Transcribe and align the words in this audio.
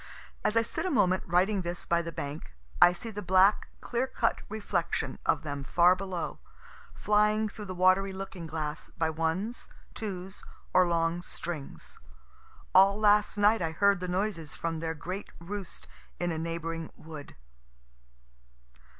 As 0.43 0.57
I 0.57 0.63
sit 0.63 0.83
a 0.83 0.89
moment 0.89 1.21
writing 1.27 1.61
this 1.61 1.85
by 1.85 2.01
the 2.01 2.11
bank, 2.11 2.55
I 2.81 2.91
see 2.91 3.11
the 3.11 3.21
black, 3.21 3.67
clear 3.81 4.07
cut 4.07 4.41
reflection 4.49 5.19
of 5.27 5.43
them 5.43 5.63
far 5.63 5.95
below, 5.95 6.39
flying 6.95 7.47
through 7.47 7.65
the 7.65 7.75
watery 7.75 8.11
looking 8.11 8.47
glass, 8.47 8.89
by 8.97 9.11
ones, 9.11 9.69
twos, 9.93 10.43
or 10.73 10.87
long 10.87 11.21
strings. 11.21 11.99
All 12.73 12.99
last 12.99 13.37
night 13.37 13.61
I 13.61 13.73
heard 13.73 13.99
the 13.99 14.07
noises 14.07 14.55
from 14.55 14.79
their 14.79 14.95
great 14.95 15.29
roost 15.39 15.87
in 16.19 16.31
a 16.31 16.39
neighboring 16.39 16.89
wood. 16.95 17.35